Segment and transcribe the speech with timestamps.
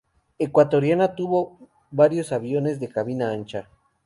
[0.39, 3.67] Ecuatoriana tuvo varios aviones de cabina ancha.